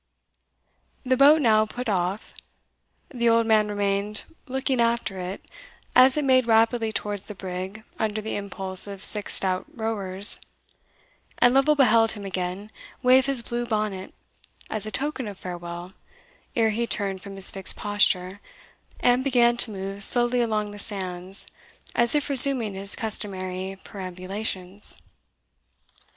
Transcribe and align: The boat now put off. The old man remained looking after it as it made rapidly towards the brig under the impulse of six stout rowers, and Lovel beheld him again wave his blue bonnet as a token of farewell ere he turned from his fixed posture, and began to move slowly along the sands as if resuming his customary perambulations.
The 1.05 1.15
boat 1.15 1.41
now 1.43 1.67
put 1.67 1.87
off. 1.87 2.33
The 3.13 3.29
old 3.29 3.45
man 3.45 3.67
remained 3.67 4.23
looking 4.47 4.81
after 4.81 5.19
it 5.19 5.45
as 5.95 6.17
it 6.17 6.25
made 6.25 6.47
rapidly 6.47 6.91
towards 6.91 7.21
the 7.27 7.35
brig 7.35 7.83
under 7.99 8.19
the 8.19 8.35
impulse 8.35 8.87
of 8.87 9.03
six 9.03 9.35
stout 9.35 9.67
rowers, 9.71 10.39
and 11.37 11.53
Lovel 11.53 11.75
beheld 11.75 12.13
him 12.13 12.25
again 12.25 12.71
wave 13.03 13.27
his 13.27 13.43
blue 13.43 13.63
bonnet 13.63 14.11
as 14.71 14.87
a 14.87 14.91
token 14.91 15.27
of 15.27 15.37
farewell 15.37 15.91
ere 16.55 16.71
he 16.71 16.87
turned 16.87 17.21
from 17.21 17.35
his 17.35 17.51
fixed 17.51 17.75
posture, 17.75 18.39
and 19.01 19.23
began 19.23 19.55
to 19.57 19.69
move 19.69 20.03
slowly 20.03 20.41
along 20.41 20.71
the 20.71 20.79
sands 20.79 21.45
as 21.93 22.15
if 22.15 22.27
resuming 22.27 22.73
his 22.73 22.95
customary 22.95 23.77
perambulations. 23.83 24.97